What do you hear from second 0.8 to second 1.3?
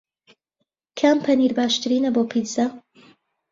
کام